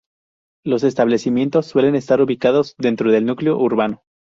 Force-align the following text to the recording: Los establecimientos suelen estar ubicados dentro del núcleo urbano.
Los 0.65 0.81
establecimientos 0.83 1.67
suelen 1.67 1.93
estar 1.93 2.19
ubicados 2.23 2.73
dentro 2.79 3.11
del 3.11 3.27
núcleo 3.27 3.59
urbano. 3.59 4.01